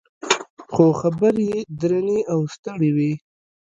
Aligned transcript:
خو 0.71 0.85
خبرې 1.01 1.43
یې 1.51 1.59
درنې 1.79 2.19
او 2.33 2.39
ستړې 2.53 2.89
وې. 2.95 3.11